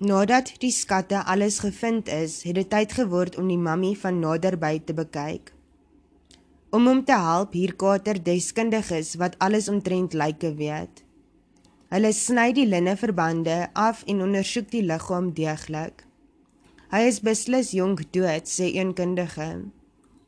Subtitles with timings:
[0.00, 4.78] Nadat die skatte alles gevind is, het dit tyd geword om die mammie van naderby
[4.80, 5.50] te bekyk.
[6.72, 11.02] Om hom te help hier Kater deskundiges wat alles omtrent lyke weet.
[11.92, 16.06] Hulle sny die linneverbande af en ondersoek die liggaam deeglik.
[16.94, 19.50] Hy is beslis jonk dood, sê een kundige.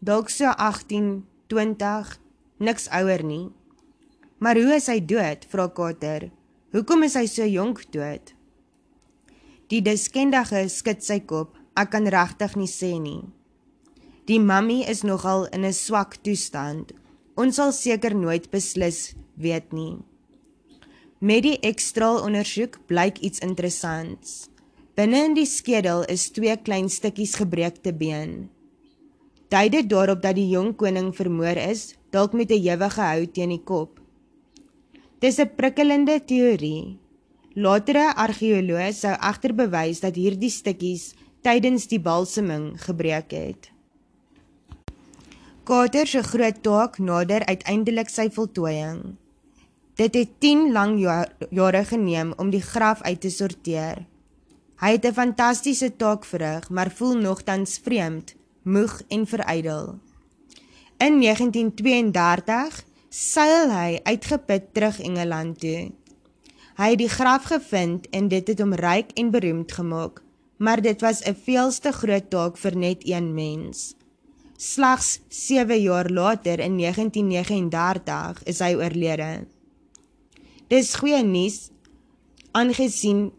[0.04, 2.12] Dalk so 18, 20,
[2.60, 3.48] niks ouer nie.
[4.36, 5.48] Maar hoe is hy dood?
[5.48, 6.28] vra Kater.
[6.76, 8.36] Hoekom is hy so jonk dood?
[9.72, 11.54] Die deskundige skud sy kop.
[11.80, 13.22] Ek kan regtig nie sê nie.
[14.28, 16.92] Die mammie is nogal in 'n swak toestand.
[17.40, 19.96] Ons sal seker nooit beslis weet nie.
[21.20, 24.50] Met die ekstraal ondersoek blyk iets interessants.
[24.94, 28.50] Binne in die skedel is twee klein stukkies gebreekte been.
[29.48, 33.48] Dui dit daarop dat die jong koning vermoor is, dalk met 'n ewige hout teen
[33.48, 34.00] die kop.
[35.20, 36.98] Dis 'n prikkelende teorie,
[37.52, 41.10] Latere argeoloë sou egter bewys dat hierdie stukkies
[41.44, 43.68] tydens die balseming gebreek het.
[45.68, 49.18] Kater se groot taak nader uiteindelik sy voltooiing.
[50.00, 54.06] Dit het 10 lang jare geneem om die graf uit te sorteer.
[54.80, 58.34] Hy het 'n fantastiese taak verrig, maar voel nogtans vreemd,
[58.64, 59.98] moeg en verydel.
[60.98, 65.92] In 1932 seil hy uitgeput terug Engeland toe.
[66.76, 70.22] Hy het die graf gevind en dit het hom ryk en beroemd gemaak,
[70.56, 73.94] maar dit was 'n veelste groot taak vir net een mens.
[74.56, 79.46] Slegs 7 jaar later in 1939 is hy oorlede.
[80.68, 81.70] Dis goeie nuus
[82.52, 83.32] aangesien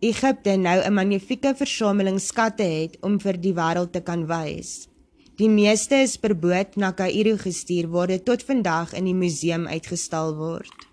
[0.00, 4.88] Egipte nou 'n magnifieke versameling skatte het om vir die wêreld te kan wys.
[5.36, 9.66] Die meeste is per boot na Kaïro gestuur waar dit tot vandag in die museum
[9.66, 10.87] uitgestal word.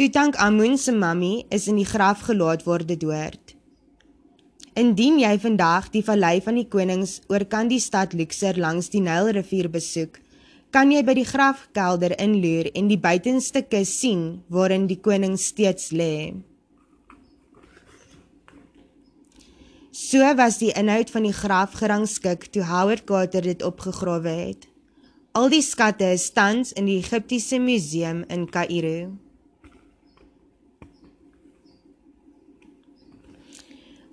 [0.00, 3.50] Tutankhamun se mummy is in die graf gelaat waar dit hoort.
[4.72, 9.04] Indien jy vandag die vallei van die konings oor kan die stad Luxor langs die
[9.04, 10.16] Nylrivier besoek,
[10.72, 15.92] kan jy by die grafkelder inloer en die buitenste kus sien waarin die koning steeds
[15.92, 16.32] lê.
[19.92, 24.70] So was die inhoud van die graf gerangskik toe Howard Carter dit opgegrawe het.
[25.36, 29.10] Al die skatte is tans in die Egiptiese museum in Kaïro.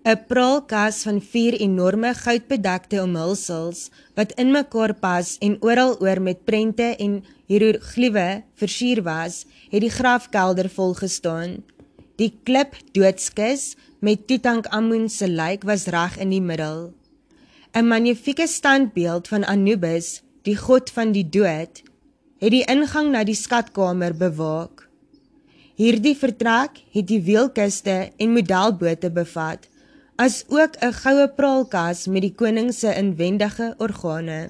[0.08, 3.80] 'n praalkas van vier enorme goudbedekte omhulsels
[4.16, 7.18] wat in mekaar pas en oral oor met prente en
[7.52, 11.58] hieroglife versier was, het die grafkelder vol gestaan.
[12.16, 16.94] Die klip doodskus met Tutankhamun se lijk was reg in die middel.
[17.76, 21.84] 'n Magnifieke standbeeld van Anubis, die god van die dood,
[22.40, 24.88] het die ingang na die skatkamer bewaak.
[25.76, 29.68] Hierdie vertrek het die weelkuste en modelbote bevat
[30.18, 34.50] as ook 'n goue praalkas met die koning se inwendige organe.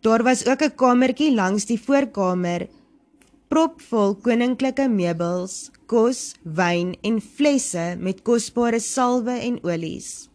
[0.00, 2.68] Daar was ook 'n kamertjie langs die voorkamer
[3.48, 10.28] propvol koninklike meubels, kos, wyn en flesse met kosbare salwe en olies.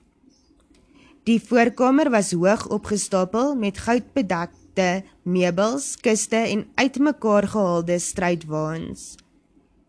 [1.23, 9.22] Die voorkamer was hoog opgestapel met goudbedekte meubels, kuste en uitmekaar gehaalde strydwaans.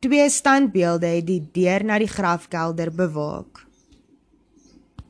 [0.05, 3.63] Twee standbeelde het die deur na die grafkelder bewaak.